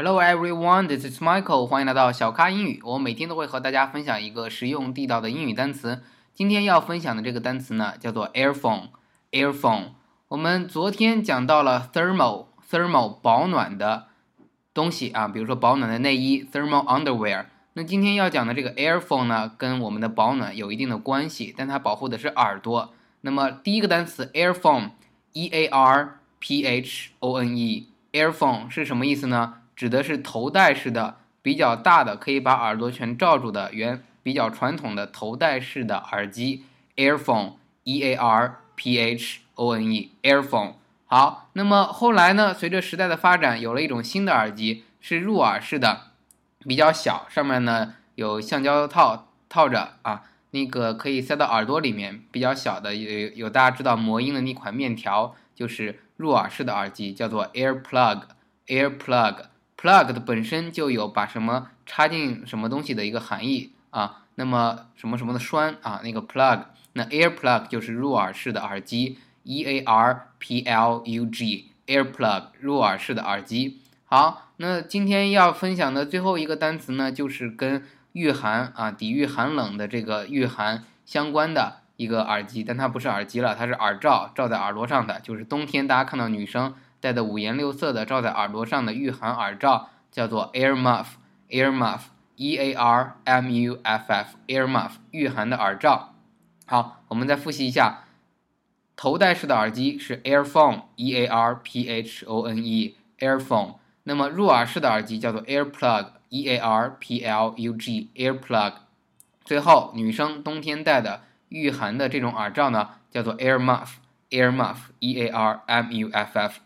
[0.00, 1.66] Hello everyone, this is Michael.
[1.66, 2.80] 欢迎来到小咖英语。
[2.84, 6.04] 我每天都会和大家分享一个实用地道的英语单词。
[6.32, 8.90] 今天要分享的这个单词呢，叫做 earphone。
[9.32, 9.86] earphone。
[10.28, 14.06] 我们昨天讲到了 thermal thermal 保暖的
[14.72, 17.46] 东西啊，比如说保暖的内衣 thermal underwear。
[17.72, 22.94] 那今天要讲的这个 earphone 呢，跟我们的保暖有一定的关系，但它保护的是耳朵。
[23.22, 29.54] 那么第一个单词 earphone，e a r p h o n e，earphone 是什么意思呢？
[29.78, 36.64] 指的是头戴式的、比较大的，可以把耳朵全罩住的原比较传统的头戴式的耳机
[36.96, 40.72] ，earphone，e a r p h o n e，earphone。
[41.06, 42.52] 好，那么后来呢？
[42.52, 46.08] 随着时代的发展，有了一种新的耳机，是入耳式的，
[46.66, 58.96] 比较小，上面呢有橡胶套套着啊，那个可以塞到耳朵里面，比较小的有有大家知道魔音的那款面条，就是入耳式的耳机，叫做 AirPlug，AirPlug。
[58.98, 59.36] plug
[59.80, 73.80] Plug 的本身就有把什么插进什么东西的一个含义啊，那么什么什么的栓啊，那个 plug，那 ear plug 就是入耳式的耳机，e a r p l u g，ear plug 入耳式的耳机。
[74.04, 86.74] 好，那今天要分享的最后一个单词呢，就是跟御寒啊，抵御寒冷的这个御寒相关的一个耳机，但它不是耳机了，它是耳罩，罩在耳朵上的，就是冬天大家看到女生。
[87.00, 96.14] 戴的五颜六色的罩在耳朵上的御寒耳罩叫做 air muff，air muff，e a r m u f f，air muff，御寒的耳罩。
[96.66, 98.04] 好，我们再复习一下，
[98.96, 103.76] 头戴式的耳机是 earphone，e a r p h o n e，earphone。
[104.04, 108.72] 那么入耳式的耳机叫做 airplug，e a r p l u g，airplug。
[109.44, 116.60] 最后，女生冬天戴的御寒的这种耳罩呢，叫做 air muff，air muff，e a r m u f f。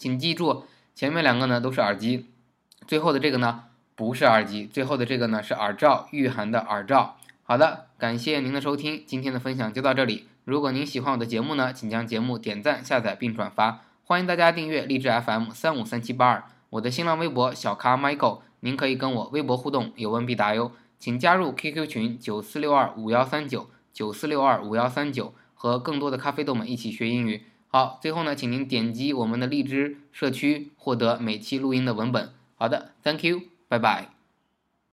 [0.00, 2.24] 请记住，前面两个呢都是耳机，
[2.86, 7.18] 最后的这个呢不是耳机，最后的这个呢是耳罩，御寒的耳罩。
[7.42, 10.26] 好的，感谢您的收听，今天的分享就到这里。
[10.46, 13.82] 如果您喜欢我的节目呢，请将节目点赞、下载并转发。
[14.02, 20.72] 欢迎大家订阅荔枝 FM 三五三七八二，我的新浪微博小咖 Michael，您可以跟我微博互动，有问必答哟。
[20.98, 27.44] 请加入 QQ 群九四六二五幺三九九四六二五幺三九，和更多的咖啡豆们一起学英语。
[27.72, 32.30] 好，最后呢，请您点击我们的荔枝社区，获得每期录音的文本。
[32.56, 34.19] 好的，Thank you，拜拜。